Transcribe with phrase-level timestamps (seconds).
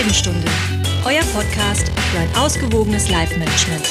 [0.00, 0.48] Heldenstunde,
[1.04, 3.86] euer Podcast für ein ausgewogenes Life-Management.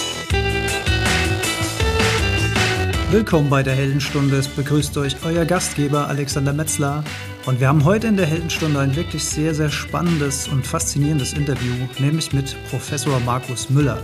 [3.12, 4.38] Willkommen bei der Heldenstunde.
[4.38, 7.04] Es begrüßt euch euer Gastgeber Alexander Metzler.
[7.46, 11.76] Und wir haben heute in der Heldenstunde ein wirklich sehr, sehr spannendes und faszinierendes Interview,
[12.00, 14.02] nämlich mit Professor Markus Müller.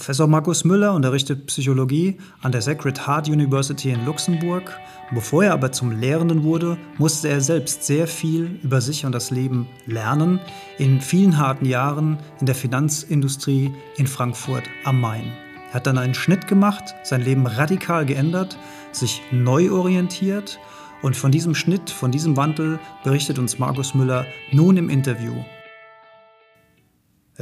[0.00, 4.80] Professor Markus Müller unterrichtet Psychologie an der Sacred Heart University in Luxemburg.
[5.12, 9.30] Bevor er aber zum Lehrenden wurde, musste er selbst sehr viel über sich und das
[9.30, 10.40] Leben lernen,
[10.78, 15.34] in vielen harten Jahren in der Finanzindustrie in Frankfurt am Main.
[15.68, 18.56] Er hat dann einen Schnitt gemacht, sein Leben radikal geändert,
[18.92, 20.58] sich neu orientiert
[21.02, 25.34] und von diesem Schnitt, von diesem Wandel berichtet uns Markus Müller nun im Interview.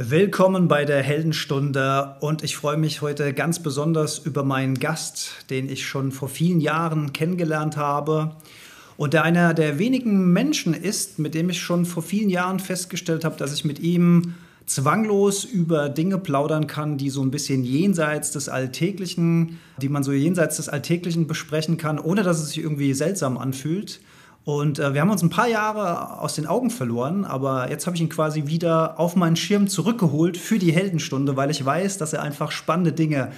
[0.01, 5.67] Willkommen bei der Heldenstunde und ich freue mich heute ganz besonders über meinen Gast, den
[5.67, 8.37] ich schon vor vielen Jahren kennengelernt habe
[8.95, 13.25] und der einer der wenigen Menschen ist, mit dem ich schon vor vielen Jahren festgestellt
[13.25, 18.31] habe, dass ich mit ihm zwanglos über Dinge plaudern kann, die so ein bisschen jenseits
[18.31, 22.93] des Alltäglichen, die man so jenseits des Alltäglichen besprechen kann, ohne dass es sich irgendwie
[22.93, 23.99] seltsam anfühlt.
[24.49, 27.95] Und äh, wir haben uns ein paar Jahre aus den Augen verloren, aber jetzt habe
[27.95, 32.13] ich ihn quasi wieder auf meinen Schirm zurückgeholt für die Heldenstunde, weil ich weiß, dass
[32.13, 33.31] er einfach spannende Dinge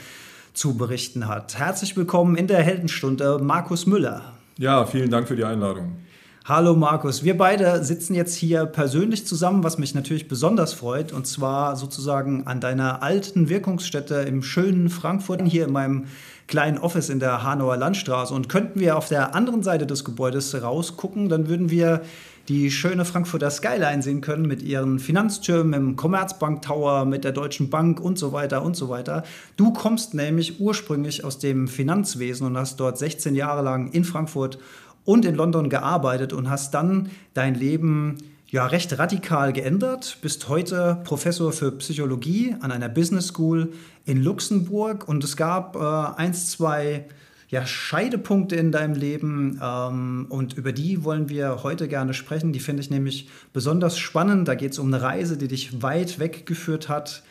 [0.54, 1.60] zu berichten hat.
[1.60, 4.22] Herzlich willkommen in der Heldenstunde, Markus Müller.
[4.58, 5.98] Ja, vielen Dank für die Einladung.
[6.46, 11.28] Hallo Markus, wir beide sitzen jetzt hier persönlich zusammen, was mich natürlich besonders freut, und
[11.28, 16.06] zwar sozusagen an deiner alten Wirkungsstätte im schönen Frankfurt, hier in meinem
[16.48, 18.34] kleinen Office in der Hanauer Landstraße.
[18.34, 22.02] Und könnten wir auf der anderen Seite des Gebäudes rausgucken, dann würden wir
[22.48, 27.70] die schöne Frankfurter Skyline sehen können mit ihren Finanztürmen, im Commerzbank Tower, mit der Deutschen
[27.70, 29.24] Bank und so weiter und so weiter.
[29.58, 34.58] Du kommst nämlich ursprünglich aus dem Finanzwesen und hast dort 16 Jahre lang in Frankfurt
[35.06, 38.18] und in London gearbeitet und hast dann dein Leben
[38.48, 43.72] ja recht radikal geändert, bist heute Professor für Psychologie an einer Business School
[44.06, 47.06] in Luxemburg und es gab äh, eins, zwei
[47.52, 52.54] ja, Scheidepunkte in deinem Leben ähm, und über die wollen wir heute gerne sprechen.
[52.54, 54.48] Die finde ich nämlich besonders spannend.
[54.48, 57.24] Da geht es um eine Reise, die dich weit weggeführt hat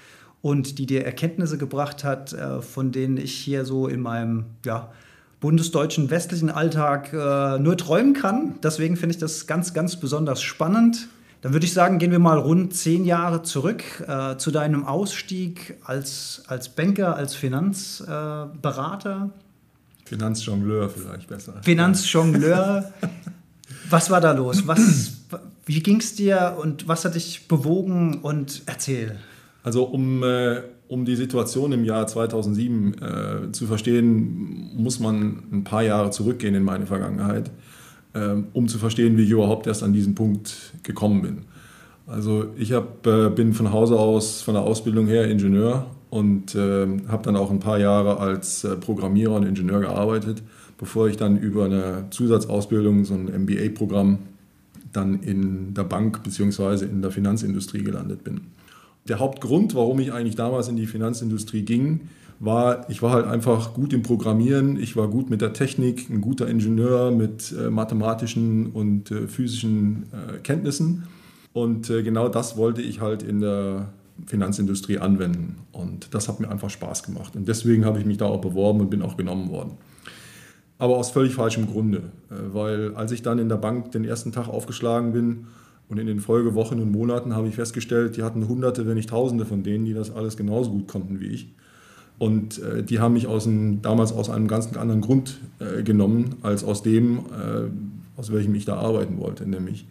[0.43, 4.93] und die dir Erkenntnisse gebracht hat, äh, von denen ich hier so in meinem ja,
[5.41, 8.55] bundesdeutschen westlichen Alltag äh, nur träumen kann.
[8.62, 11.09] Deswegen finde ich das ganz, ganz besonders spannend.
[11.43, 15.78] Dann würde ich sagen, gehen wir mal rund zehn Jahre zurück äh, zu deinem Ausstieg
[15.84, 19.31] als, als Banker, als Finanzberater.
[19.34, 21.55] Äh, Finanzjongleur vielleicht besser.
[21.62, 22.93] Finanzjongleur.
[23.89, 24.67] was war da los?
[24.67, 25.12] Was,
[25.65, 28.19] wie ging es dir und was hat dich bewogen?
[28.21, 29.17] Und erzähl.
[29.62, 35.62] Also um, äh, um die Situation im Jahr 2007 äh, zu verstehen, muss man ein
[35.62, 37.53] paar Jahre zurückgehen in meine Vergangenheit,
[38.12, 41.39] äh, um zu verstehen, wie ich überhaupt erst an diesen Punkt gekommen bin.
[42.09, 47.03] Also ich hab, äh, bin von Hause aus, von der Ausbildung her Ingenieur und ähm,
[47.07, 50.43] habe dann auch ein paar Jahre als äh, Programmierer und Ingenieur gearbeitet,
[50.77, 54.19] bevor ich dann über eine Zusatzausbildung, so ein MBA-Programm,
[54.93, 56.84] dann in der Bank bzw.
[56.84, 58.41] in der Finanzindustrie gelandet bin
[59.09, 63.75] der Hauptgrund, warum ich eigentlich damals in die Finanzindustrie ging, war, ich war halt einfach
[63.75, 68.69] gut im Programmieren, ich war gut mit der Technik, ein guter Ingenieur mit äh, mathematischen
[68.69, 71.05] und äh, physischen äh, Kenntnissen.
[71.53, 73.91] Und äh, genau das wollte ich halt in der
[74.27, 75.59] Finanzindustrie anwenden.
[75.72, 77.37] Und das hat mir einfach Spaß gemacht.
[77.37, 79.72] Und deswegen habe ich mich da auch beworben und bin auch genommen worden.
[80.78, 84.33] Aber aus völlig falschem Grunde, äh, weil als ich dann in der Bank den ersten
[84.33, 85.47] Tag aufgeschlagen bin,
[85.91, 89.45] und in den Folgewochen und Monaten habe ich festgestellt, die hatten Hunderte, wenn nicht Tausende
[89.45, 91.49] von denen, die das alles genauso gut konnten wie ich.
[92.19, 96.37] Und äh, die haben mich aus ein, damals aus einem ganz anderen Grund äh, genommen,
[96.43, 97.71] als aus dem, äh,
[98.17, 99.49] aus welchem ich da arbeiten wollte.
[99.49, 99.89] Nämlich,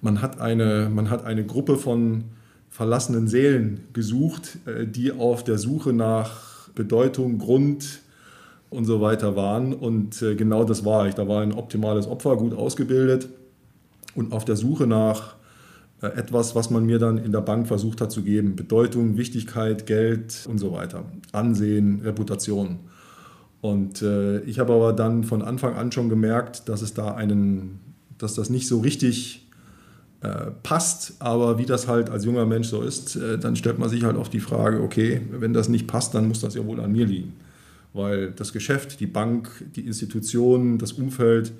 [0.00, 2.24] man hat eine, man hat eine Gruppe von
[2.70, 8.00] verlassenen Seelen gesucht, äh, die auf der Suche nach Bedeutung, Grund
[8.70, 9.74] und so weiter waren.
[9.74, 11.16] Und äh, genau das war ich.
[11.16, 13.28] Da war ein optimales Opfer, gut ausgebildet
[14.14, 15.36] und auf der Suche nach
[16.02, 18.56] äh, etwas, was man mir dann in der Bank versucht hat zu geben.
[18.56, 21.04] Bedeutung, Wichtigkeit, Geld und so weiter.
[21.32, 22.80] Ansehen, Reputation.
[23.60, 27.78] Und äh, ich habe aber dann von Anfang an schon gemerkt, dass es da einen,
[28.18, 29.48] dass das nicht so richtig
[30.20, 31.14] äh, passt.
[31.20, 34.16] Aber wie das halt als junger Mensch so ist, äh, dann stellt man sich halt
[34.16, 37.06] auf die Frage, okay, wenn das nicht passt, dann muss das ja wohl an mir
[37.06, 37.34] liegen.
[37.92, 41.52] Weil das Geschäft, die Bank, die Institution, das Umfeld,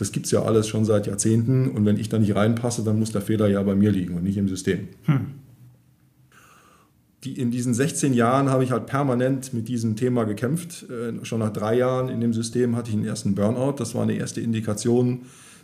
[0.00, 2.98] das gibt es ja alles schon seit Jahrzehnten und wenn ich da nicht reinpasse, dann
[2.98, 4.88] muss der Fehler ja bei mir liegen und nicht im System.
[5.04, 5.26] Hm.
[7.22, 10.86] Die, in diesen 16 Jahren habe ich halt permanent mit diesem Thema gekämpft.
[10.88, 13.74] Äh, schon nach drei Jahren in dem System hatte ich einen ersten Burnout.
[13.76, 15.20] Das war eine erste Indikation,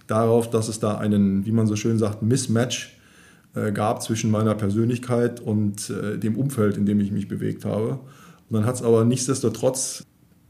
[0.07, 2.99] darauf, dass es da einen, wie man so schön sagt, Mismatch
[3.55, 8.01] äh, gab zwischen meiner Persönlichkeit und äh, dem Umfeld, in dem ich mich bewegt habe.
[8.51, 10.05] Und dann hat es aber nichtsdestotrotz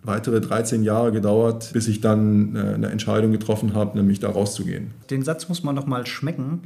[0.06, 4.92] weitere 13 Jahre gedauert, bis ich dann äh, eine Entscheidung getroffen habe, nämlich da rauszugehen.
[5.10, 6.62] Den Satz muss man noch mal schmecken.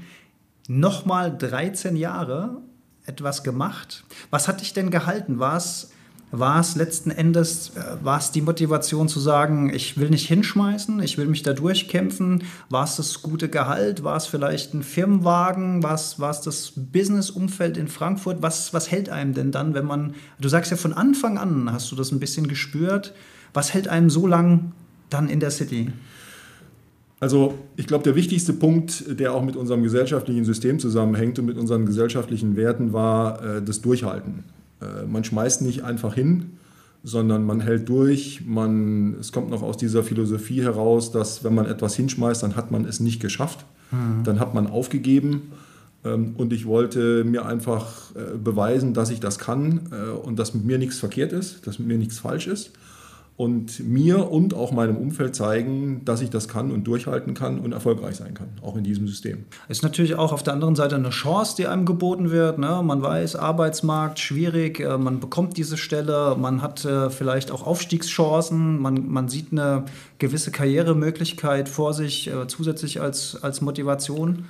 [0.68, 2.58] Nochmal 13 Jahre
[3.06, 4.04] etwas gemacht.
[4.30, 5.38] Was hat dich denn gehalten?
[5.38, 5.90] War es
[6.32, 11.00] war es letzten Endes, äh, war es die Motivation zu sagen, ich will nicht hinschmeißen,
[11.02, 12.44] ich will mich da durchkämpfen?
[12.68, 14.04] War es das gute Gehalt?
[14.04, 15.82] War es vielleicht ein Firmenwagen?
[15.82, 18.42] War es, war es das Businessumfeld in Frankfurt?
[18.42, 21.90] Was, was hält einem denn dann, wenn man, du sagst ja von Anfang an, hast
[21.90, 23.12] du das ein bisschen gespürt,
[23.52, 24.72] was hält einem so lang
[25.08, 25.90] dann in der City?
[27.18, 31.58] Also ich glaube, der wichtigste Punkt, der auch mit unserem gesellschaftlichen System zusammenhängt und mit
[31.58, 34.44] unseren gesellschaftlichen Werten, war äh, das Durchhalten.
[34.80, 36.58] Äh, man schmeißt nicht einfach hin,
[37.02, 38.42] sondern man hält durch.
[38.46, 42.70] Man, es kommt noch aus dieser Philosophie heraus, dass wenn man etwas hinschmeißt, dann hat
[42.70, 43.64] man es nicht geschafft.
[43.90, 44.24] Mhm.
[44.24, 45.52] Dann hat man aufgegeben.
[46.04, 50.54] Ähm, und ich wollte mir einfach äh, beweisen, dass ich das kann äh, und dass
[50.54, 52.72] mit mir nichts verkehrt ist, dass mit mir nichts falsch ist
[53.40, 57.72] und mir und auch meinem Umfeld zeigen, dass ich das kann und durchhalten kann und
[57.72, 59.46] erfolgreich sein kann, auch in diesem System.
[59.70, 62.58] Ist natürlich auch auf der anderen Seite eine Chance, die einem geboten wird.
[62.58, 62.82] Ne?
[62.84, 68.78] Man weiß, Arbeitsmarkt schwierig, äh, man bekommt diese Stelle, man hat äh, vielleicht auch Aufstiegschancen,
[68.78, 69.86] man, man sieht eine
[70.18, 74.44] gewisse Karrieremöglichkeit vor sich, äh, zusätzlich als, als Motivation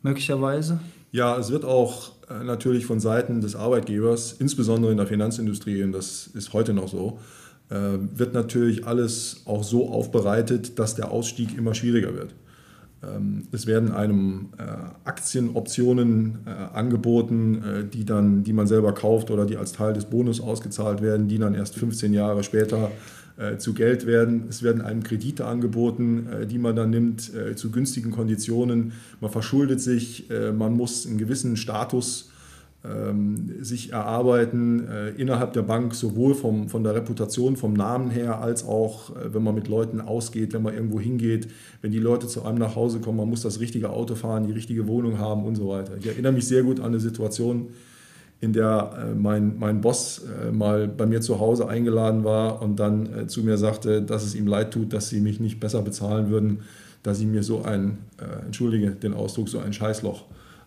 [0.00, 0.80] möglicherweise.
[1.10, 2.12] Ja, es wird auch
[2.42, 7.18] natürlich von Seiten des Arbeitgebers, insbesondere in der Finanzindustrie, und das ist heute noch so,
[7.74, 12.34] wird natürlich alles auch so aufbereitet, dass der Ausstieg immer schwieriger wird.
[13.02, 14.62] Ähm, es werden einem äh,
[15.04, 20.40] Aktienoptionen äh, angeboten, die, dann, die man selber kauft oder die als Teil des Bonus
[20.40, 22.90] ausgezahlt werden, die dann erst 15 Jahre später
[23.56, 24.44] zu Geld werden.
[24.50, 28.92] Es werden einem Kredite angeboten, die man dann nimmt zu günstigen Konditionen.
[29.22, 32.30] Man verschuldet sich, man muss einen gewissen Status
[33.60, 38.66] sich erarbeiten äh, innerhalb der Bank, sowohl vom, von der Reputation, vom Namen her, als
[38.66, 41.46] auch, äh, wenn man mit Leuten ausgeht, wenn man irgendwo hingeht,
[41.80, 44.52] wenn die Leute zu einem nach Hause kommen, man muss das richtige Auto fahren, die
[44.52, 45.92] richtige Wohnung haben und so weiter.
[45.96, 47.68] Ich erinnere mich sehr gut an eine Situation,
[48.40, 53.28] in der äh, mein, mein Boss mal bei mir zu Hause eingeladen war und dann
[53.28, 56.62] zu mir sagte, dass es ihm leid tut, dass sie mich nicht besser bezahlen würden,
[57.04, 57.98] dass sie mir so ein,
[58.44, 60.24] entschuldige den Ausdruck, so ein Scheißloch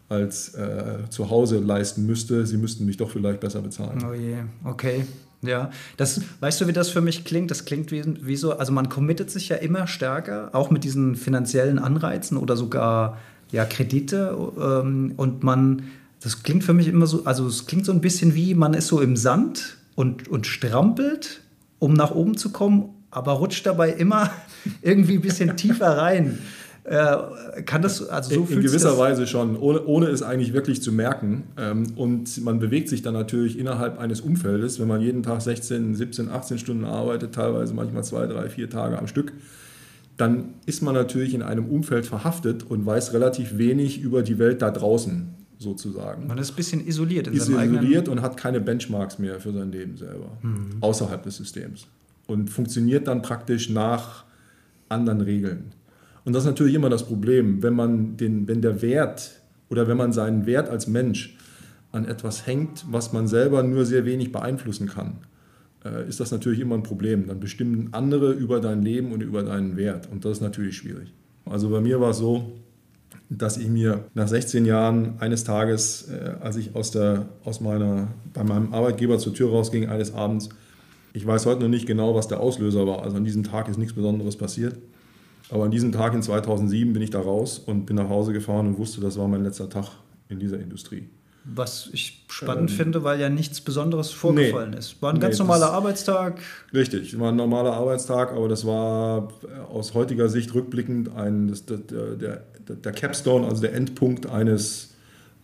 [0.10, 2.46] als äh, zu Hause leisten müsste.
[2.46, 4.04] Sie müssten mich doch vielleicht besser bezahlen.
[4.08, 5.06] Oh je, okay.
[5.42, 7.52] Ja, das, weißt du, wie das für mich klingt?
[7.52, 11.16] Das klingt wie, wie so, also man committet sich ja immer stärker, auch mit diesen
[11.16, 13.18] finanziellen Anreizen oder sogar
[13.52, 14.36] ja, Kredite.
[14.60, 15.84] Ähm, und man,
[16.22, 18.88] das klingt für mich immer so, also es klingt so ein bisschen wie, man ist
[18.88, 21.42] so im Sand und, und strampelt,
[21.80, 24.32] um nach oben zu kommen, aber rutscht dabei immer
[24.82, 26.40] irgendwie ein bisschen tiefer rein.
[26.86, 30.84] Äh, kann das, also so In, in gewisser Weise schon, ohne, ohne es eigentlich wirklich
[30.84, 31.46] zu merken.
[31.58, 35.96] Ähm, und man bewegt sich dann natürlich innerhalb eines Umfeldes, wenn man jeden Tag 16,
[35.96, 39.34] 17, 18 Stunden arbeitet, teilweise manchmal zwei, drei, vier Tage am Stück,
[40.18, 44.62] dann ist man natürlich in einem Umfeld verhaftet und weiß relativ wenig über die Welt
[44.62, 46.28] da draußen sozusagen.
[46.28, 49.52] Man ist ein bisschen isoliert in ist seinem isoliert und hat keine Benchmarks mehr für
[49.52, 50.78] sein Leben selber, mhm.
[50.82, 51.88] außerhalb des Systems.
[52.28, 54.24] Und funktioniert dann praktisch nach
[54.88, 55.72] anderen Regeln.
[56.26, 59.40] Und das ist natürlich immer das Problem, wenn man den, wenn der Wert
[59.70, 61.38] oder wenn man seinen Wert als Mensch
[61.92, 65.18] an etwas hängt, was man selber nur sehr wenig beeinflussen kann,
[65.86, 67.28] äh, ist das natürlich immer ein Problem.
[67.28, 70.10] Dann bestimmen andere über dein Leben und über deinen Wert.
[70.12, 71.14] Und das ist natürlich schwierig.
[71.46, 72.52] Also bei mir war es so,
[73.30, 78.08] dass ich mir nach 16 Jahren eines Tages, äh, als ich aus, der, aus meiner,
[78.34, 80.50] bei meinem Arbeitgeber zur Tür rausging, eines Abends,
[81.14, 83.04] ich weiß heute noch nicht genau, was der Auslöser war.
[83.04, 84.76] Also an diesem Tag ist nichts Besonderes passiert.
[85.50, 88.68] Aber an diesem Tag in 2007 bin ich da raus und bin nach Hause gefahren
[88.68, 89.90] und wusste, das war mein letzter Tag
[90.30, 91.08] in dieser Industrie.
[91.48, 95.00] Was ich spannend ähm, finde, weil ja nichts Besonderes vorgefallen nee, ist.
[95.04, 96.40] War ein ganz nee, normaler Arbeitstag.
[96.74, 99.28] Richtig, war ein normaler Arbeitstag, aber das war
[99.72, 104.96] aus heutiger Sicht rückblickend ein, das, der, der, der Capstone, also der Endpunkt eines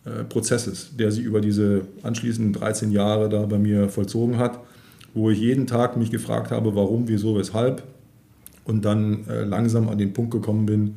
[0.04, 4.58] äh, Prozesses, der sich über diese anschließenden 13 Jahre da bei mir vollzogen hat,
[5.14, 7.84] wo ich jeden Tag mich gefragt habe, warum, wieso, weshalb
[8.64, 10.96] und dann äh, langsam an den Punkt gekommen bin,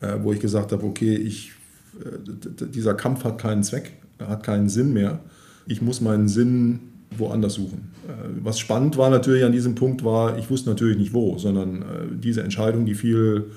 [0.00, 1.52] äh, wo ich gesagt habe, okay, ich,
[2.00, 5.20] äh, dieser Kampf hat keinen Zweck, hat keinen Sinn mehr.
[5.66, 6.80] Ich muss meinen Sinn
[7.18, 7.92] woanders suchen.
[8.08, 11.82] Äh, was spannend war natürlich an diesem Punkt war, ich wusste natürlich nicht wo, sondern
[11.82, 13.50] äh, diese Entscheidung, die fiel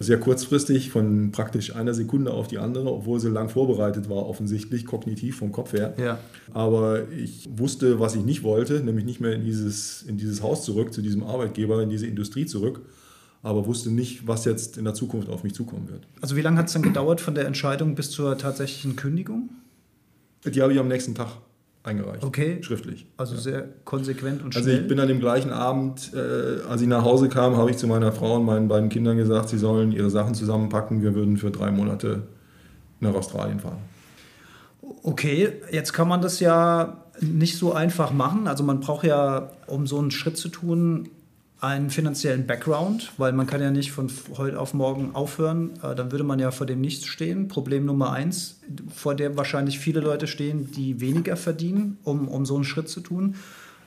[0.00, 4.86] sehr kurzfristig von praktisch einer Sekunde auf die andere, obwohl sie lang vorbereitet war, offensichtlich,
[4.86, 5.94] kognitiv vom Kopf her.
[5.98, 6.18] Ja.
[6.52, 10.64] Aber ich wusste, was ich nicht wollte, nämlich nicht mehr in dieses, in dieses Haus
[10.64, 12.80] zurück, zu diesem Arbeitgeber, in diese Industrie zurück.
[13.42, 16.06] aber wusste nicht, was jetzt in der Zukunft auf mich zukommen wird.
[16.20, 19.50] Also wie lange hat es dann gedauert von der Entscheidung bis zur tatsächlichen Kündigung?
[20.44, 21.38] Die habe ich am nächsten Tag
[21.88, 22.24] eingereicht.
[22.24, 22.62] Okay.
[22.62, 23.06] Schriftlich.
[23.16, 23.40] Also ja.
[23.40, 24.64] sehr konsequent und schnell.
[24.64, 27.78] Also ich bin an dem gleichen Abend, äh, als ich nach Hause kam, habe ich
[27.78, 31.02] zu meiner Frau und meinen beiden Kindern gesagt, sie sollen ihre Sachen zusammenpacken.
[31.02, 32.22] Wir würden für drei Monate
[33.00, 33.78] nach Australien fahren.
[35.02, 38.46] Okay, jetzt kann man das ja nicht so einfach machen.
[38.46, 41.08] Also man braucht ja, um so einen Schritt zu tun,
[41.60, 45.70] einen finanziellen Background, weil man kann ja nicht von heute auf morgen aufhören.
[45.82, 47.48] Äh, dann würde man ja vor dem Nichts stehen.
[47.48, 48.60] Problem Nummer eins,
[48.94, 53.00] vor dem wahrscheinlich viele Leute stehen, die weniger verdienen, um, um so einen Schritt zu
[53.00, 53.34] tun.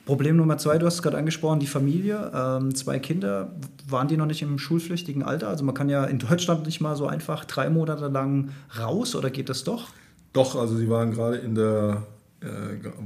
[0.06, 3.54] Problem Nummer zwei, du hast es gerade angesprochen, die Familie, ähm, zwei Kinder,
[3.88, 5.48] waren die noch nicht im schulpflichtigen Alter?
[5.48, 9.30] Also man kann ja in Deutschland nicht mal so einfach drei Monate lang raus oder
[9.30, 9.90] geht das doch?
[10.34, 12.04] Doch, also sie waren gerade in der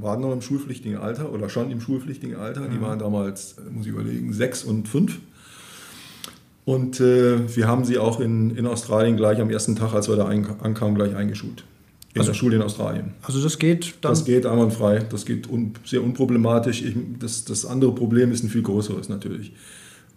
[0.00, 2.62] waren noch im schulpflichtigen Alter oder schon im schulpflichtigen Alter.
[2.62, 2.70] Mhm.
[2.70, 5.18] Die waren damals, äh, muss ich überlegen, sechs und fünf.
[6.64, 10.16] Und äh, wir haben sie auch in, in Australien gleich am ersten Tag, als wir
[10.16, 11.64] da ein, ankamen, gleich eingeschult.
[12.12, 13.12] In also, der Schule in Australien.
[13.22, 14.12] Also das geht dann?
[14.12, 15.00] Das geht einwandfrei.
[15.00, 16.82] Das geht un, sehr unproblematisch.
[16.82, 19.52] Ich, das, das andere Problem ist ein viel größeres natürlich.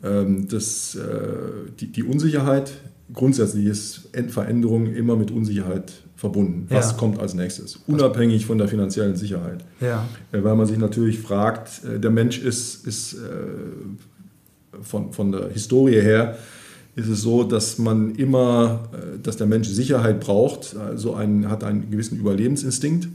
[0.03, 2.72] Ähm, das, äh, die, die Unsicherheit,
[3.13, 6.68] grundsätzlich ist Veränderung immer mit Unsicherheit verbunden.
[6.70, 6.98] Was ja.
[6.98, 7.79] kommt als nächstes?
[7.88, 9.65] Unabhängig von der finanziellen Sicherheit.
[9.82, 10.06] Ja.
[10.32, 13.18] Äh, weil man sich natürlich fragt, äh, der Mensch ist, ist
[14.82, 16.38] von, von der Historie her,
[16.96, 18.89] ist es so, dass man immer,
[19.22, 23.08] dass der Mensch Sicherheit braucht, also ein, hat einen gewissen Überlebensinstinkt.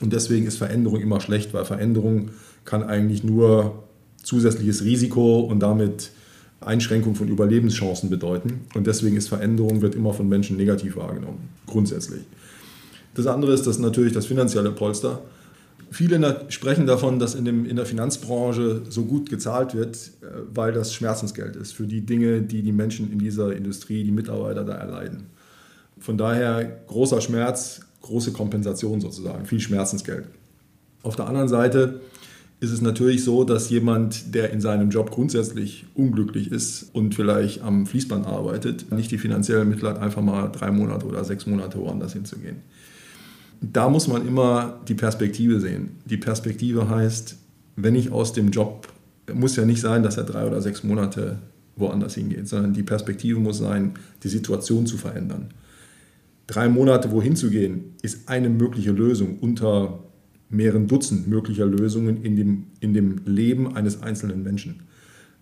[0.00, 2.30] Und deswegen ist Veränderung immer schlecht, weil Veränderung
[2.64, 3.85] kann eigentlich nur
[4.26, 6.10] zusätzliches Risiko und damit
[6.60, 8.62] Einschränkung von Überlebenschancen bedeuten.
[8.74, 12.22] Und deswegen ist Veränderung, wird immer von Menschen negativ wahrgenommen, grundsätzlich.
[13.14, 15.22] Das andere ist das natürlich das finanzielle Polster.
[15.92, 20.72] Viele sprechen davon, dass in, dem, in der Finanzbranche so gut gezahlt wird, äh, weil
[20.72, 24.74] das Schmerzensgeld ist für die Dinge, die die Menschen in dieser Industrie, die Mitarbeiter da
[24.74, 25.26] erleiden.
[26.00, 30.26] Von daher großer Schmerz, große Kompensation sozusagen, viel Schmerzensgeld.
[31.04, 32.00] Auf der anderen Seite
[32.58, 37.62] ist es natürlich so, dass jemand, der in seinem Job grundsätzlich unglücklich ist und vielleicht
[37.62, 41.78] am Fließband arbeitet, nicht die finanziellen Mittel hat, einfach mal drei Monate oder sechs Monate
[41.78, 42.56] woanders hinzugehen.
[43.60, 45.96] Da muss man immer die Perspektive sehen.
[46.06, 47.36] Die Perspektive heißt,
[47.76, 48.88] wenn ich aus dem Job,
[49.32, 51.38] muss ja nicht sein, dass er drei oder sechs Monate
[51.76, 55.48] woanders hingeht, sondern die Perspektive muss sein, die Situation zu verändern.
[56.46, 59.98] Drei Monate wohin zu gehen, ist eine mögliche Lösung unter
[60.48, 64.82] mehreren Dutzend möglicher Lösungen in dem, in dem Leben eines einzelnen Menschen.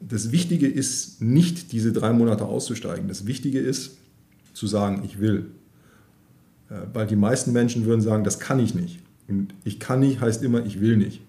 [0.01, 3.09] Das Wichtige ist nicht, diese drei Monate auszusteigen.
[3.09, 3.99] Das Wichtige ist,
[4.55, 5.47] zu sagen, ich will.
[6.71, 9.01] Äh, weil die meisten Menschen würden sagen, das kann ich nicht.
[9.29, 11.21] Und ich kann nicht heißt immer, ich will nicht.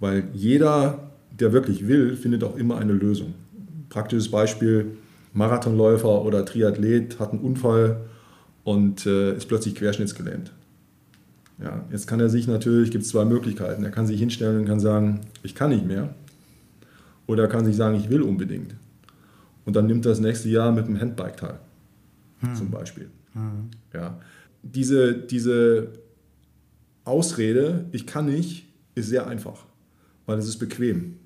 [0.00, 3.34] Weil jeder, der wirklich will, findet auch immer eine Lösung.
[3.88, 4.96] Praktisches Beispiel,
[5.32, 8.00] Marathonläufer oder Triathlet hat einen Unfall
[8.64, 10.52] und äh, ist plötzlich querschnittsgelähmt.
[11.58, 13.82] Ja, jetzt kann er sich natürlich, gibt es zwei Möglichkeiten.
[13.82, 16.14] Er kann sich hinstellen und kann sagen, ich kann nicht mehr.
[17.26, 18.74] Oder er kann sich sagen, ich will unbedingt.
[19.64, 21.58] Und dann nimmt er das nächste Jahr mit dem Handbike teil.
[22.40, 22.54] Hm.
[22.54, 23.10] Zum Beispiel.
[23.32, 23.70] Hm.
[23.94, 24.18] Ja.
[24.62, 25.92] Diese, diese
[27.04, 29.64] Ausrede, ich kann nicht, ist sehr einfach.
[30.26, 31.16] Weil es ist bequem.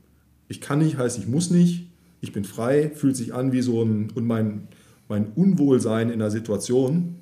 [0.49, 1.91] Ich kann nicht heißt, ich muss nicht.
[2.21, 4.69] Ich bin frei, fühlt sich an wie so ein, und mein,
[5.09, 7.17] mein Unwohlsein in der Situation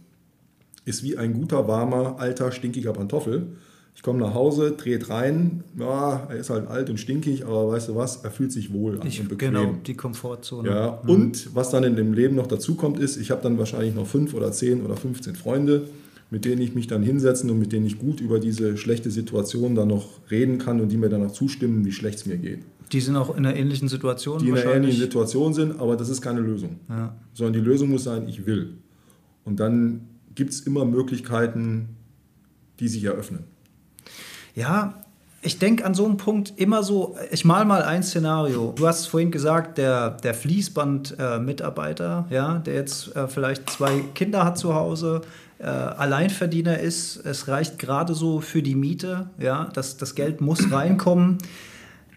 [0.89, 3.49] ist wie ein guter, warmer, alter, stinkiger Pantoffel.
[3.95, 7.89] Ich komme nach Hause, dreht rein, ja, er ist halt alt und stinkig, aber weißt
[7.89, 9.55] du was, er fühlt sich wohl an ich, und bequem.
[9.55, 10.69] Genau, die Komfortzone.
[10.69, 11.11] Ja, mhm.
[11.11, 14.07] Und was dann in dem Leben noch dazu kommt, ist, ich habe dann wahrscheinlich noch
[14.07, 15.89] fünf oder zehn oder 15 Freunde,
[16.31, 19.75] mit denen ich mich dann hinsetzen und mit denen ich gut über diese schlechte Situation
[19.75, 22.61] dann noch reden kann und die mir dann auch zustimmen, wie schlecht es mir geht.
[22.93, 26.09] Die sind auch in einer ähnlichen Situation Die in einer ähnlichen Situation sind, aber das
[26.09, 26.77] ist keine Lösung.
[26.89, 27.17] Ja.
[27.35, 28.75] Sondern die Lösung muss sein, ich will.
[29.45, 30.03] Und dann
[30.39, 31.97] gibt es immer Möglichkeiten,
[32.79, 33.43] die sich eröffnen.
[34.55, 35.03] Ja,
[35.43, 38.73] ich denke an so einen Punkt immer so, ich mal mal ein Szenario.
[38.77, 44.45] Du hast vorhin gesagt, der, der Fließband-Mitarbeiter, äh, ja, der jetzt äh, vielleicht zwei Kinder
[44.45, 45.23] hat zu Hause,
[45.59, 50.71] äh, Alleinverdiener ist, es reicht gerade so für die Miete, ja, das, das Geld muss
[50.71, 51.39] reinkommen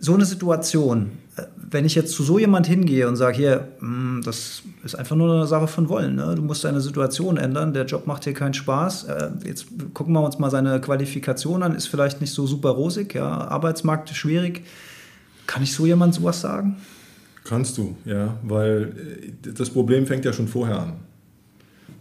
[0.02, 1.12] so eine Situation,
[1.56, 5.34] wenn ich jetzt zu so jemand hingehe und sage, hier, hm, das ist einfach nur
[5.34, 6.36] eine Sache von Wollen, ne?
[6.36, 10.22] du musst deine Situation ändern, der Job macht dir keinen Spaß, äh, jetzt gucken wir
[10.22, 14.64] uns mal seine Qualifikation an, ist vielleicht nicht so super rosig, ja, Arbeitsmarkt schwierig.
[15.48, 16.78] Kann ich so jemand sowas sagen?
[17.44, 18.94] Kannst du, ja, weil
[19.44, 20.94] äh, das Problem fängt ja schon vorher an.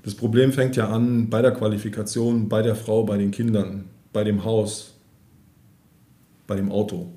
[0.02, 4.24] Das Problem fängt ja an bei der Qualifikation, bei der Frau, bei den Kindern, bei
[4.24, 4.94] dem Haus,
[6.46, 7.12] bei dem Auto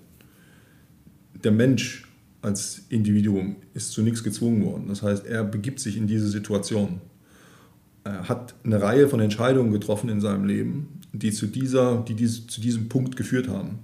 [1.43, 2.07] der Mensch
[2.43, 4.85] als Individuum ist zu nichts gezwungen worden.
[4.89, 6.99] Das heißt, er begibt sich in diese Situation.
[8.03, 12.45] Er hat eine Reihe von Entscheidungen getroffen in seinem Leben, die zu, dieser, die dies,
[12.47, 13.79] zu diesem Punkt geführt haben.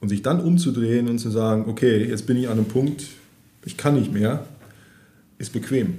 [0.00, 3.04] Und sich dann umzudrehen und zu sagen, okay, jetzt bin ich an einem Punkt,
[3.64, 4.46] ich kann nicht mehr,
[5.38, 5.98] ist bequem.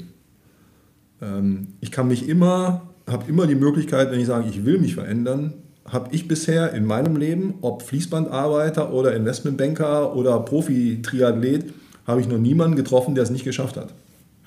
[1.21, 4.95] Ähm, ich kann mich immer, habe immer die Möglichkeit, wenn ich sage, ich will mich
[4.95, 5.53] verändern,
[5.87, 11.65] habe ich bisher in meinem Leben, ob Fließbandarbeiter oder Investmentbanker oder Profi-Triathlet,
[12.05, 13.93] habe ich noch niemanden getroffen, der es nicht geschafft hat.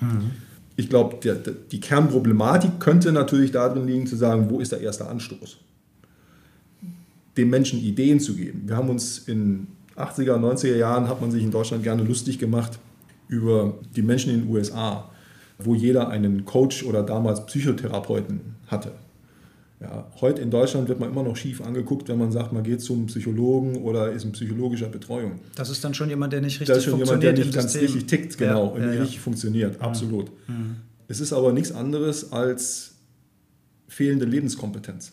[0.01, 0.31] Mhm.
[0.77, 1.17] Ich glaube,
[1.73, 5.57] die Kernproblematik könnte natürlich darin liegen, zu sagen, wo ist der erste Anstoß?
[7.37, 8.65] Den Menschen Ideen zu geben.
[8.67, 12.79] Wir haben uns in 80er, 90er Jahren, hat man sich in Deutschland gerne lustig gemacht
[13.29, 15.11] über die Menschen in den USA,
[15.59, 18.93] wo jeder einen Coach oder damals Psychotherapeuten hatte.
[19.80, 22.80] Ja, heute in Deutschland wird man immer noch schief angeguckt, wenn man sagt, man geht
[22.80, 25.40] zum Psychologen oder ist in psychologischer Betreuung.
[25.54, 27.02] Das ist dann schon jemand, der nicht richtig funktioniert.
[27.02, 27.83] Das ist schon jemand, der nicht ganz System.
[27.83, 30.30] richtig tickt, genau, ja, und ja, nicht richtig funktioniert, absolut.
[30.49, 30.76] Mhm.
[31.09, 32.95] Es ist aber nichts anderes als
[33.87, 35.12] fehlende Lebenskompetenz.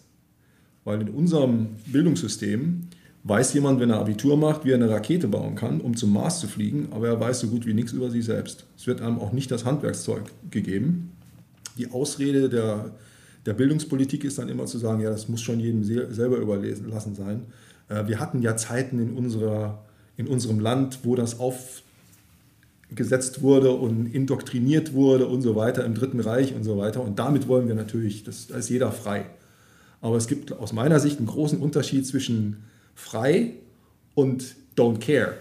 [0.85, 2.87] Weil in unserem Bildungssystem
[3.23, 6.39] weiß jemand, wenn er Abitur macht, wie er eine Rakete bauen kann, um zum Mars
[6.39, 8.65] zu fliegen, aber er weiß so gut wie nichts über sich selbst.
[8.77, 11.11] Es wird einem auch nicht das Handwerkszeug gegeben.
[11.77, 12.91] Die Ausrede der
[13.45, 17.15] der Bildungspolitik ist dann immer zu sagen, ja, das muss schon jedem selber überlesen lassen
[17.15, 17.45] sein.
[17.89, 19.83] Äh, wir hatten ja Zeiten in, unserer,
[20.17, 21.39] in unserem Land, wo das
[22.89, 27.01] aufgesetzt wurde und indoktriniert wurde und so weiter im Dritten Reich und so weiter.
[27.01, 29.25] Und damit wollen wir natürlich, das, da ist jeder frei.
[30.01, 32.63] Aber es gibt aus meiner Sicht einen großen Unterschied zwischen
[32.95, 33.53] frei
[34.15, 35.35] und don't care.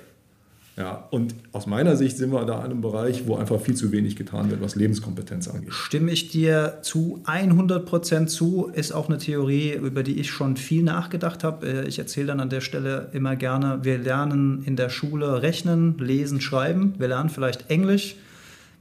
[0.77, 3.93] Ja, und aus meiner Sicht sind wir da in einem Bereich, wo einfach viel zu
[3.93, 5.73] wenig getan wird, was Lebenskompetenz angeht.
[5.73, 10.57] Stimme ich dir zu 100 Prozent zu, ist auch eine Theorie, über die ich schon
[10.57, 11.67] viel nachgedacht habe.
[11.67, 15.99] Äh, ich erzähle dann an der Stelle immer gerne, wir lernen in der Schule rechnen,
[15.99, 18.17] lesen, schreiben, wir lernen vielleicht Englisch,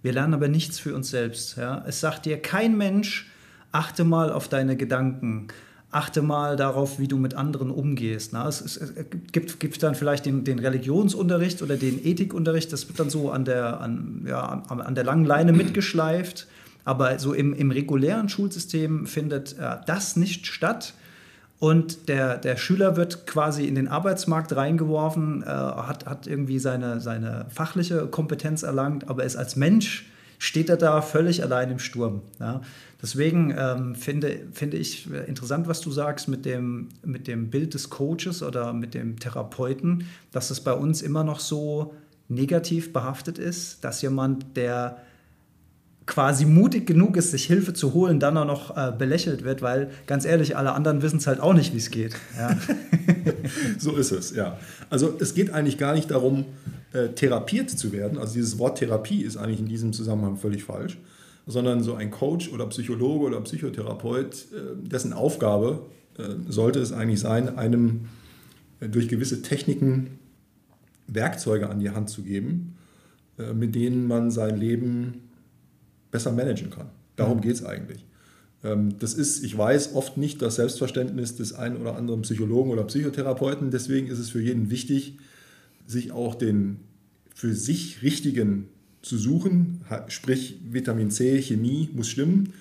[0.02, 1.58] wir lernen aber nichts für uns selbst.
[1.58, 1.84] Ja?
[1.86, 3.30] Es sagt dir kein Mensch,
[3.74, 5.48] achte mal auf deine Gedanken
[5.92, 8.32] achte mal darauf, wie du mit anderen umgehst.
[8.34, 8.94] Na, es, es, es
[9.32, 13.46] gibt, gibt, dann vielleicht den, den, Religionsunterricht oder den Ethikunterricht, das wird dann so an
[13.46, 16.48] der, an, ja, an der langen Leine mitgeschleift.
[16.84, 20.94] Aber so im, im regulären Schulsystem findet äh, das nicht statt.
[21.60, 27.00] Und der, der Schüler wird quasi in den Arbeitsmarkt reingeworfen, äh, hat, hat irgendwie seine,
[27.00, 30.08] seine fachliche Kompetenz erlangt, aber ist als Mensch
[30.42, 32.24] steht er da völlig allein im Sturm.
[32.40, 32.62] Ja.
[33.00, 37.92] Deswegen ähm, finde, finde ich interessant, was du sagst mit dem, mit dem Bild des
[37.92, 41.94] Coaches oder mit dem Therapeuten, dass es bei uns immer noch so
[42.28, 44.98] negativ behaftet ist, dass jemand, der
[46.08, 49.92] quasi mutig genug ist, sich Hilfe zu holen, dann auch noch äh, belächelt wird, weil
[50.08, 52.16] ganz ehrlich, alle anderen wissen es halt auch nicht, wie es geht.
[52.36, 52.58] Ja.
[53.78, 54.58] so ist es, ja.
[54.90, 56.46] Also es geht eigentlich gar nicht darum,
[56.94, 58.18] äh, therapiert zu werden.
[58.18, 61.00] Also dieses Wort Therapie ist eigentlich in diesem Zusammenhang völlig falsch,
[61.48, 65.86] sondern so ein Coach oder Psychologe oder Psychotherapeut, äh, dessen Aufgabe
[66.18, 68.10] äh, sollte es eigentlich sein, einem
[68.80, 70.20] äh, durch gewisse Techniken
[71.08, 72.76] Werkzeuge an die Hand zu geben,
[73.38, 75.30] äh, mit denen man sein Leben
[76.10, 76.90] besser managen kann.
[77.16, 77.42] Darum mhm.
[77.42, 78.06] geht es eigentlich.
[78.64, 82.84] Ähm, das ist, ich weiß, oft nicht das Selbstverständnis des einen oder anderen Psychologen oder
[82.84, 83.72] Psychotherapeuten.
[83.72, 85.18] Deswegen ist es für jeden wichtig,
[85.86, 86.80] sich auch den
[87.34, 88.68] für sich richtigen
[89.02, 92.54] zu suchen, sprich Vitamin C, Chemie muss stimmen.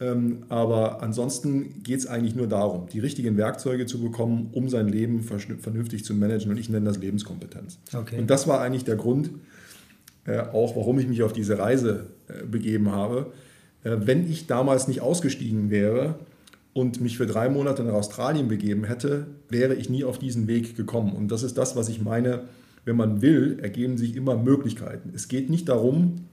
[0.00, 4.88] Ähm, aber ansonsten geht es eigentlich nur darum, die richtigen Werkzeuge zu bekommen, um sein
[4.88, 6.50] Leben vernünftig zu managen.
[6.50, 7.78] Und ich nenne das Lebenskompetenz.
[7.92, 8.18] Okay.
[8.18, 9.30] Und das war eigentlich der Grund,
[10.26, 13.32] äh, auch warum ich mich auf diese Reise äh, begeben habe.
[13.84, 16.18] Äh, wenn ich damals nicht ausgestiegen wäre
[16.74, 20.76] und mich für drei Monate nach Australien begeben hätte, wäre ich nie auf diesen Weg
[20.76, 21.14] gekommen.
[21.14, 22.42] Und das ist das, was ich meine.
[22.84, 25.12] Wenn man will, ergeben sich immer Möglichkeiten.
[25.14, 26.26] Es geht nicht darum,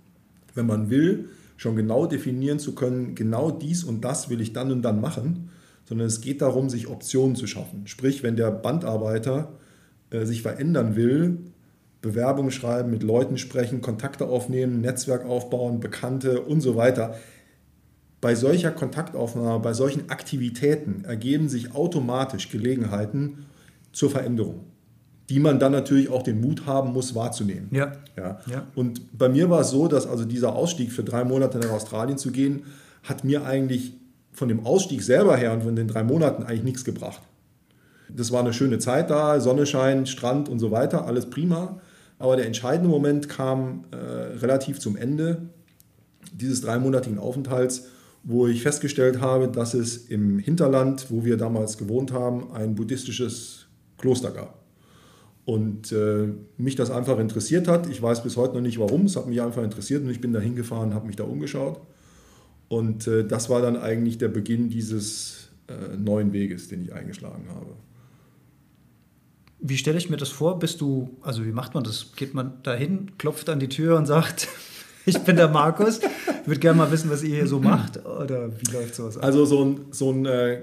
[0.53, 4.71] wenn man will, schon genau definieren zu können, genau dies und das will ich dann
[4.71, 5.49] und dann machen,
[5.85, 7.83] sondern es geht darum, sich Optionen zu schaffen.
[7.85, 9.53] Sprich, wenn der Bandarbeiter
[10.09, 11.37] äh, sich verändern will,
[12.01, 17.15] Bewerbungen schreiben, mit Leuten sprechen, Kontakte aufnehmen, Netzwerk aufbauen, Bekannte und so weiter.
[18.21, 23.45] Bei solcher Kontaktaufnahme, bei solchen Aktivitäten ergeben sich automatisch Gelegenheiten
[23.91, 24.61] zur Veränderung,
[25.29, 27.67] die man dann natürlich auch den Mut haben muss wahrzunehmen.
[27.71, 27.93] Ja.
[28.15, 28.39] Ja.
[28.45, 28.67] ja.
[28.75, 32.19] Und bei mir war es so, dass also dieser Ausstieg für drei Monate nach Australien
[32.19, 32.63] zu gehen,
[33.03, 33.93] hat mir eigentlich
[34.31, 37.21] von dem Ausstieg selber her und von den drei Monaten eigentlich nichts gebracht.
[38.07, 41.79] Das war eine schöne Zeit da, Sonnenschein, Strand und so weiter, alles prima.
[42.19, 45.49] Aber der entscheidende Moment kam äh, relativ zum Ende
[46.31, 47.87] dieses dreimonatigen Aufenthalts,
[48.23, 53.67] wo ich festgestellt habe, dass es im Hinterland, wo wir damals gewohnt haben, ein buddhistisches
[53.97, 54.59] Kloster gab.
[55.45, 57.89] Und äh, mich das einfach interessiert hat.
[57.89, 59.05] Ich weiß bis heute noch nicht warum.
[59.05, 61.81] Es hat mich einfach interessiert und ich bin da hingefahren, habe mich da umgeschaut.
[62.67, 67.47] Und äh, das war dann eigentlich der Beginn dieses äh, neuen Weges, den ich eingeschlagen
[67.49, 67.75] habe.
[69.59, 70.57] Wie stelle ich mir das vor?
[70.57, 72.13] Bist du, also wie macht man das?
[72.15, 74.47] Geht man dahin, klopft an die Tür und sagt,
[75.05, 78.49] ich bin der Markus, ich würde gerne mal wissen, was ihr hier so macht oder
[78.49, 79.23] wie läuft sowas ab?
[79.23, 80.61] Also so ein, so ein äh,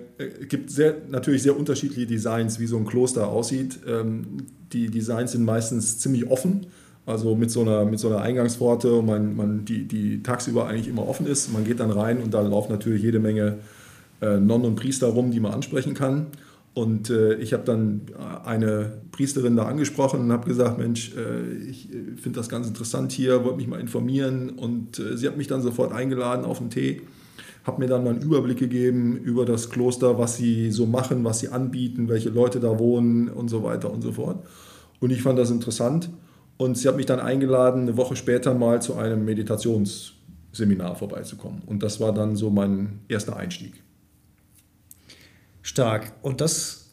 [0.48, 3.80] gibt sehr, natürlich sehr unterschiedliche Designs, wie so ein Kloster aussieht.
[3.86, 6.66] Ähm, die Designs sind meistens ziemlich offen,
[7.06, 11.08] also mit so einer, mit so einer Eingangspforte, man, man, die, die tagsüber eigentlich immer
[11.08, 11.52] offen ist.
[11.52, 13.58] Man geht dann rein und da laufen natürlich jede Menge
[14.20, 16.26] äh, Nonnen und Priester rum, die man ansprechen kann.
[16.74, 18.02] Und äh, ich habe dann
[18.44, 23.10] eine Priesterin da angesprochen und habe gesagt, Mensch, äh, ich äh, finde das ganz interessant
[23.10, 24.50] hier, wollte mich mal informieren.
[24.50, 27.02] Und äh, sie hat mich dann sofort eingeladen auf einen Tee,
[27.64, 31.40] hat mir dann mal einen Überblick gegeben über das Kloster, was sie so machen, was
[31.40, 34.46] sie anbieten, welche Leute da wohnen und so weiter und so fort.
[35.00, 36.10] Und ich fand das interessant.
[36.58, 41.62] Und sie hat mich dann eingeladen, eine Woche später mal zu einem Meditationsseminar vorbeizukommen.
[41.66, 43.82] Und das war dann so mein erster Einstieg.
[45.62, 46.12] Stark.
[46.22, 46.90] Und das,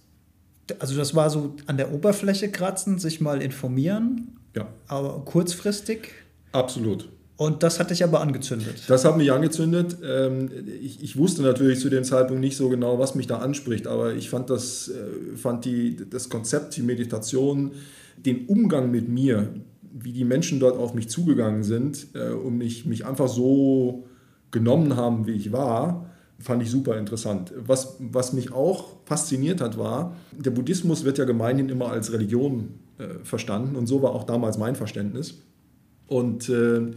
[0.80, 4.38] also das war so an der Oberfläche kratzen, sich mal informieren.
[4.56, 4.68] Ja.
[4.88, 6.12] Aber kurzfristig.
[6.52, 7.10] Absolut.
[7.38, 8.84] Und das hat dich aber angezündet.
[8.88, 9.98] Das hat mich angezündet.
[10.04, 10.50] Ähm,
[10.82, 14.14] ich, ich, wusste natürlich zu dem Zeitpunkt nicht so genau, was mich da anspricht, aber
[14.14, 17.72] ich fand das, äh, fand die, das Konzept, die Meditation,
[18.18, 19.50] den Umgang mit mir,
[19.92, 24.08] wie die Menschen dort auf mich zugegangen sind äh, und mich, mich einfach so
[24.52, 27.54] genommen haben, wie ich war, fand ich super interessant.
[27.58, 32.80] Was, was mich auch fasziniert hat, war, der Buddhismus wird ja gemeinhin immer als Religion
[32.98, 35.36] äh, verstanden und so war auch damals mein Verständnis.
[36.08, 36.92] Und äh,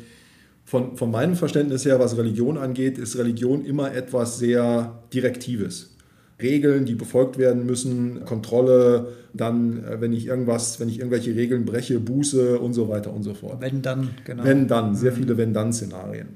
[0.64, 5.94] von, von meinem Verständnis her, was Religion angeht, ist Religion immer etwas sehr Direktives.
[6.40, 11.64] Regeln, die befolgt werden müssen, Kontrolle, dann, äh, wenn ich irgendwas, wenn ich irgendwelche Regeln
[11.64, 13.60] breche, Buße und so weiter und so fort.
[13.60, 14.44] Wenn dann, genau.
[14.44, 15.16] Wenn dann, sehr mhm.
[15.16, 16.28] viele Wenn-Dann-Szenarien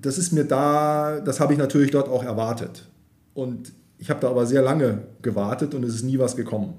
[0.00, 2.88] das ist mir da, das habe ich natürlich dort auch erwartet.
[3.34, 6.74] Und ich habe da aber sehr lange gewartet und es ist nie was gekommen.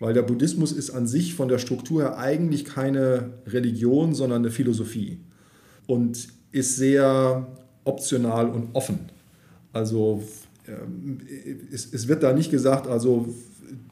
[0.00, 4.50] Weil der Buddhismus ist an sich von der Struktur her eigentlich keine Religion, sondern eine
[4.50, 5.20] Philosophie.
[5.86, 7.46] Und ist sehr
[7.84, 9.10] optional und offen.
[9.72, 10.22] Also
[10.66, 11.18] ähm,
[11.72, 13.34] es, es wird da nicht gesagt, also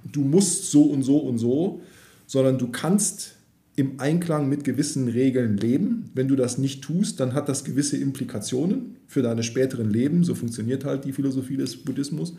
[0.04, 1.80] du musst so und so und so,
[2.26, 3.35] sondern du kannst
[3.76, 6.10] im Einklang mit gewissen Regeln leben.
[6.14, 10.24] Wenn du das nicht tust, dann hat das gewisse Implikationen für deine späteren Leben.
[10.24, 12.34] So funktioniert halt die Philosophie des Buddhismus.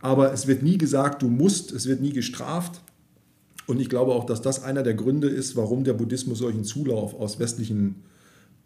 [0.00, 2.80] Aber es wird nie gesagt, du musst, es wird nie gestraft.
[3.66, 7.14] Und ich glaube auch, dass das einer der Gründe ist, warum der Buddhismus solchen Zulauf
[7.14, 7.96] aus westlichen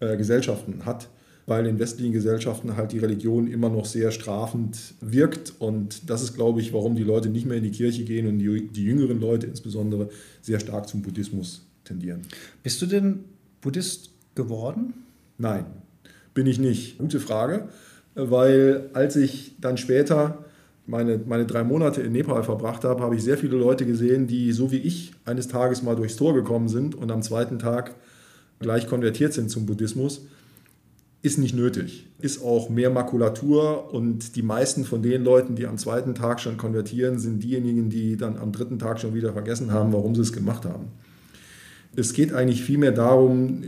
[0.00, 1.08] äh, Gesellschaften hat.
[1.46, 5.54] Weil in westlichen Gesellschaften halt die Religion immer noch sehr strafend wirkt.
[5.60, 8.38] Und das ist, glaube ich, warum die Leute nicht mehr in die Kirche gehen und
[8.38, 10.10] die, die jüngeren Leute insbesondere
[10.42, 12.22] sehr stark zum Buddhismus tendieren.
[12.62, 13.24] Bist du denn
[13.60, 14.94] Buddhist geworden?
[15.38, 15.64] Nein,
[16.34, 16.98] bin ich nicht.
[16.98, 17.68] Gute Frage,
[18.14, 20.44] weil als ich dann später
[20.86, 24.52] meine, meine drei Monate in Nepal verbracht habe, habe ich sehr viele Leute gesehen, die
[24.52, 27.94] so wie ich eines Tages mal durchs Tor gekommen sind und am zweiten Tag
[28.60, 30.26] gleich konvertiert sind zum Buddhismus.
[31.22, 32.06] Ist nicht nötig.
[32.20, 36.56] Ist auch mehr Makulatur und die meisten von den Leuten, die am zweiten Tag schon
[36.56, 40.32] konvertieren, sind diejenigen, die dann am dritten Tag schon wieder vergessen haben, warum sie es
[40.32, 40.92] gemacht haben
[41.96, 43.62] es geht eigentlich vielmehr darum,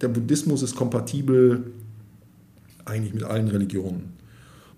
[0.00, 1.72] der Buddhismus ist kompatibel
[2.84, 4.16] eigentlich mit allen Religionen.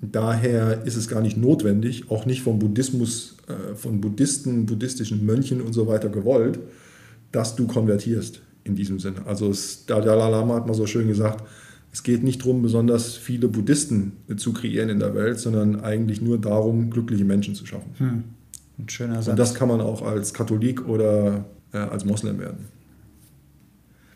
[0.00, 5.26] Und daher ist es gar nicht notwendig, auch nicht vom Buddhismus, äh, von Buddhisten, buddhistischen
[5.26, 6.61] Mönchen und so weiter gewollt,
[7.33, 9.26] dass du konvertierst in diesem Sinne.
[9.26, 11.44] Also es, der Dalai Lama hat mal so schön gesagt,
[11.92, 16.38] es geht nicht darum, besonders viele Buddhisten zu kreieren in der Welt, sondern eigentlich nur
[16.38, 17.90] darum, glückliche Menschen zu schaffen.
[17.96, 18.24] Hm.
[18.78, 19.28] Ein schöner Satz.
[19.28, 22.66] Und das kann man auch als Katholik oder äh, als Moslem werden.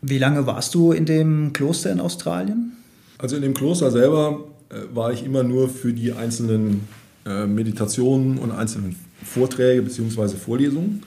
[0.01, 2.73] Wie lange warst du in dem Kloster in Australien?
[3.17, 6.81] Also in dem Kloster selber äh, war ich immer nur für die einzelnen
[7.25, 10.35] äh, Meditationen und einzelnen Vorträge bzw.
[10.35, 11.03] Vorlesungen.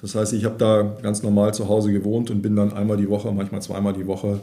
[0.00, 3.08] Das heißt, ich habe da ganz normal zu Hause gewohnt und bin dann einmal die
[3.08, 4.40] Woche, manchmal zweimal die Woche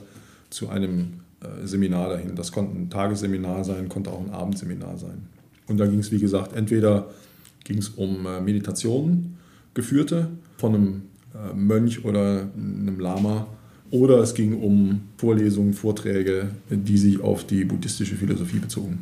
[0.50, 2.36] zu einem äh, Seminar dahin.
[2.36, 5.28] Das konnte ein Tagesseminar sein, konnte auch ein Abendseminar sein.
[5.68, 7.10] Und da ging es, wie gesagt, entweder
[7.64, 9.38] ging es um äh, Meditationen,
[9.74, 11.02] geführte von einem
[11.56, 13.48] Mönch oder einem Lama.
[13.90, 19.00] Oder es ging um Vorlesungen, Vorträge, die sich auf die buddhistische Philosophie bezogen.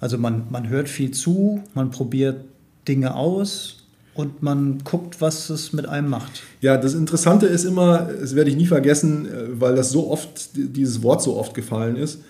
[0.00, 2.44] Also man, man hört viel zu, man probiert
[2.88, 3.84] Dinge aus
[4.14, 6.42] und man guckt, was es mit einem macht.
[6.60, 10.50] Ja, das Interessante ist immer, das werde ich nie vergessen, äh, weil das so oft,
[10.54, 12.20] dieses Wort so oft gefallen ist.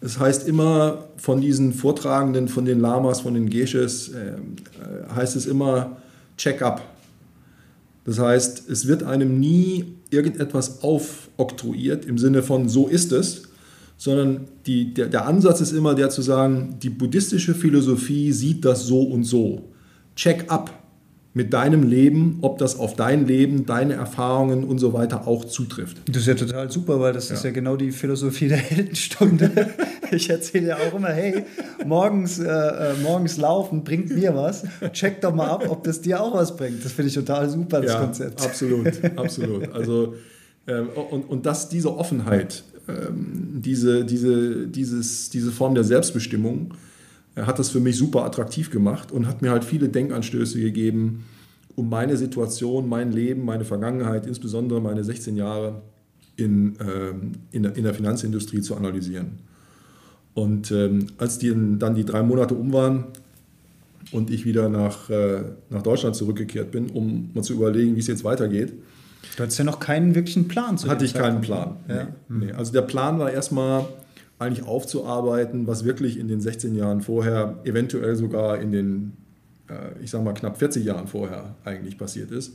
[0.00, 4.32] Es heißt immer von diesen Vortragenden, von den Lamas, von den Geshes, äh,
[5.14, 5.98] heißt es immer
[6.38, 6.82] Check-up.
[8.10, 13.42] Das heißt, es wird einem nie irgendetwas aufoktroyiert im Sinne von so ist es,
[13.98, 18.84] sondern die, der, der Ansatz ist immer der zu sagen, die buddhistische Philosophie sieht das
[18.84, 19.68] so und so.
[20.16, 20.76] Check up
[21.34, 25.98] mit deinem Leben, ob das auf dein Leben, deine Erfahrungen und so weiter auch zutrifft.
[26.08, 27.36] Das ist ja total super, weil das ja.
[27.36, 29.52] ist ja genau die Philosophie der Heldenstunde.
[30.16, 31.44] ich erzähle ja auch immer, hey,
[31.84, 34.64] morgens, äh, äh, morgens laufen bringt mir was.
[34.92, 36.84] Check doch mal ab, ob das dir auch was bringt.
[36.84, 38.42] Das finde ich total super, das ja, Konzept.
[38.42, 39.72] Absolut, absolut.
[39.72, 40.14] Also
[40.66, 46.74] ähm, und, und das, diese Offenheit, ähm, diese, diese, dieses, diese Form der Selbstbestimmung,
[47.36, 51.24] hat das für mich super attraktiv gemacht und hat mir halt viele Denkanstöße gegeben,
[51.76, 55.82] um meine Situation, mein Leben, meine Vergangenheit, insbesondere meine 16 Jahre
[56.36, 59.38] in, ähm, in, in der Finanzindustrie zu analysieren.
[60.40, 63.04] Und ähm, als die, dann die drei Monate um waren
[64.12, 68.06] und ich wieder nach, äh, nach Deutschland zurückgekehrt bin, um mal zu überlegen, wie es
[68.06, 68.72] jetzt weitergeht.
[69.36, 71.76] Du hattest ja noch keinen wirklichen Plan zu Hatte ich keinen Plan.
[71.88, 72.08] Ja.
[72.28, 72.46] Nee.
[72.46, 72.52] Nee.
[72.52, 73.86] Also der Plan war erstmal,
[74.40, 79.12] eigentlich aufzuarbeiten, was wirklich in den 16 Jahren vorher, eventuell sogar in den,
[79.68, 82.54] äh, ich sage mal, knapp 40 Jahren vorher eigentlich passiert ist.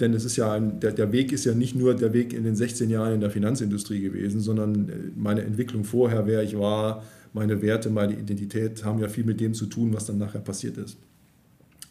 [0.00, 2.44] Denn es ist ja ein, der, der Weg ist ja nicht nur der Weg in
[2.44, 7.02] den 16 Jahren in der Finanzindustrie gewesen, sondern äh, meine Entwicklung vorher, wer ich war,
[7.36, 10.76] meine Werte, meine Identität haben ja viel mit dem zu tun, was dann nachher passiert
[10.78, 10.96] ist.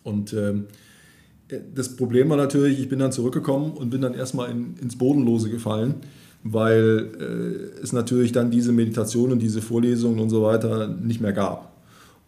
[0.03, 0.65] Und ähm,
[1.73, 5.49] das Problem war natürlich, ich bin dann zurückgekommen und bin dann erstmal in, ins Bodenlose
[5.49, 5.95] gefallen
[6.47, 11.73] weil äh, es natürlich dann diese Meditationen, diese Vorlesungen und so weiter nicht mehr gab.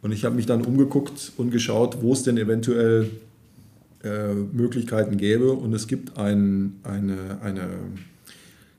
[0.02, 3.12] Und ich habe mich dann umgeguckt und geschaut, wo es denn eventuell
[4.04, 5.52] äh, Möglichkeiten gäbe.
[5.52, 7.68] Und es gibt ein, eine, eine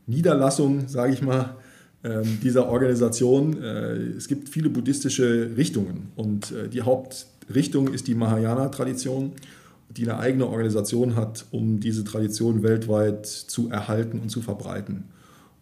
[0.08, 1.67] Niederlassung, sage ich mal, äh,
[2.42, 3.62] dieser Organisation.
[3.62, 9.32] Äh, es gibt viele buddhistische Richtungen und äh, die Hauptrichtung ist die Mahayana-Tradition
[9.90, 15.04] die eine eigene Organisation hat, um diese Tradition weltweit zu erhalten und zu verbreiten.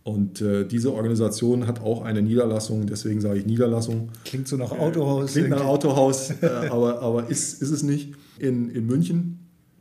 [0.03, 4.11] Und äh, diese Organisation hat auch eine Niederlassung, deswegen sage ich Niederlassung.
[4.25, 5.33] Klingt so nach Autohaus.
[5.33, 8.15] Klingt nach Autohaus, äh, aber, aber ist, ist es nicht.
[8.39, 9.41] In, in München.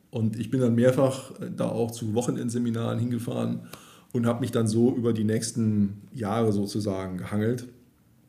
[0.09, 3.67] Und ich bin dann mehrfach da auch zu Wochenendseminaren hingefahren
[4.15, 7.67] und habe mich dann so über die nächsten Jahre sozusagen gehangelt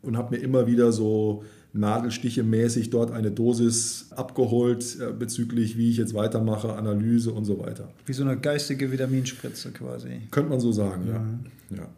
[0.03, 5.91] und habe mir immer wieder so Nadelstiche mäßig dort eine Dosis abgeholt äh, bezüglich, wie
[5.91, 7.89] ich jetzt weitermache, Analyse und so weiter.
[8.05, 10.23] Wie so eine geistige Vitaminspritze quasi.
[10.33, 11.77] Könnte man so sagen, ja.
[11.77, 11.83] ja.
[11.83, 11.89] ja.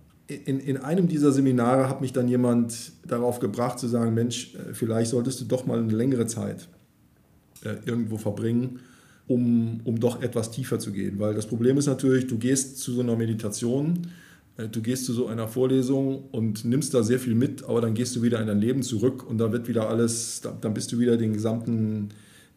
[0.45, 4.75] In, in einem dieser Seminare hat mich dann jemand darauf gebracht zu sagen, Mensch, äh,
[4.75, 6.69] vielleicht solltest du doch mal eine längere Zeit
[7.65, 8.81] äh, irgendwo verbringen,
[9.29, 11.19] um, um doch etwas tiefer zu gehen.
[11.19, 14.09] Weil das Problem ist natürlich, du gehst zu so einer Meditation,
[14.57, 17.95] äh, du gehst zu so einer Vorlesung und nimmst da sehr viel mit, aber dann
[17.95, 20.99] gehst du wieder in dein Leben zurück und da wird wieder alles, dann bist du
[20.99, 22.09] wieder den gesamten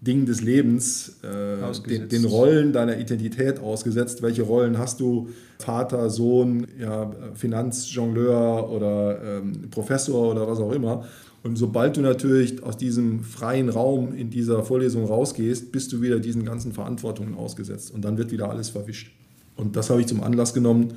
[0.01, 4.23] Dingen des Lebens, äh, den, den, Rollen deiner Identität ausgesetzt.
[4.23, 5.29] Welche Rollen hast du?
[5.59, 11.05] Vater, Sohn, ja, Finanzjongleur oder ähm, Professor oder was auch immer.
[11.43, 16.19] Und sobald du natürlich aus diesem freien Raum in dieser Vorlesung rausgehst, bist du wieder
[16.19, 19.11] diesen ganzen Verantwortungen ausgesetzt und dann wird wieder alles verwischt.
[19.55, 20.93] Und das habe ich zum Anlass genommen,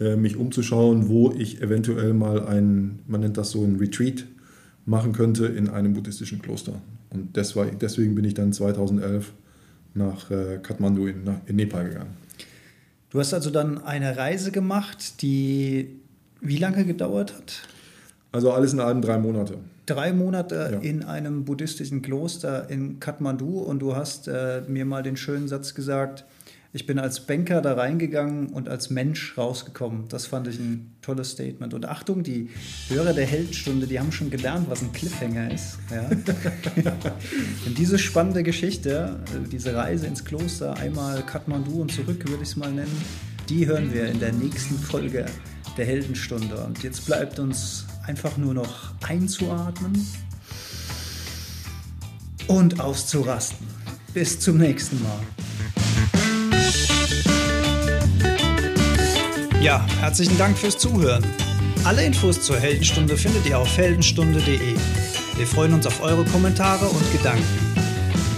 [0.00, 4.26] äh, mich umzuschauen, wo ich eventuell mal ein, man nennt das so ein Retreat
[4.84, 6.80] machen könnte in einem buddhistischen Kloster.
[7.10, 9.32] Und deswegen bin ich dann 2011
[9.94, 12.16] nach äh, Kathmandu in, in Nepal gegangen.
[13.10, 16.00] Du hast also dann eine Reise gemacht, die
[16.40, 17.62] wie lange gedauert hat?
[18.32, 19.58] Also alles in allem drei Monate.
[19.86, 20.78] Drei Monate ja.
[20.80, 25.74] in einem buddhistischen Kloster in Kathmandu und du hast äh, mir mal den schönen Satz
[25.74, 26.24] gesagt,
[26.76, 30.08] ich bin als Banker da reingegangen und als Mensch rausgekommen.
[30.08, 31.72] Das fand ich ein tolles Statement.
[31.72, 32.50] Und Achtung, die
[32.90, 35.78] Hörer der Heldstunde, die haben schon gelernt, was ein Cliffhanger ist.
[35.90, 36.10] Ja?
[37.66, 42.50] und diese spannende Geschichte, äh, diese Reise ins Kloster, einmal Kathmandu und zurück, würde ich
[42.50, 42.94] es mal nennen,
[43.48, 45.24] die hören wir in der nächsten Folge
[45.78, 46.62] der Heldenstunde.
[46.62, 50.06] Und jetzt bleibt uns einfach nur noch einzuatmen
[52.48, 53.66] und auszurasten.
[54.12, 55.20] Bis zum nächsten Mal.
[59.66, 61.26] Ja, herzlichen Dank fürs Zuhören.
[61.82, 64.76] Alle Infos zur Heldenstunde findet ihr auf heldenstunde.de.
[65.36, 67.74] Wir freuen uns auf eure Kommentare und Gedanken.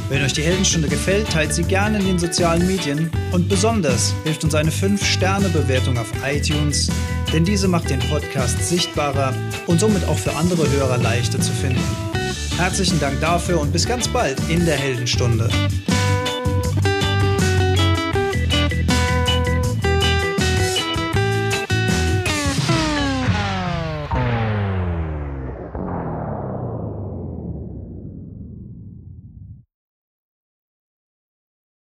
[0.08, 4.42] Wenn euch die Heldenstunde gefällt, teilt sie gerne in den sozialen Medien und besonders hilft
[4.42, 6.90] uns eine 5-Sterne-Bewertung auf iTunes,
[7.30, 9.34] denn diese macht den Podcast sichtbarer
[9.66, 11.84] und somit auch für andere Hörer leichter zu finden.
[12.56, 15.50] Herzlichen Dank dafür und bis ganz bald in der Heldenstunde.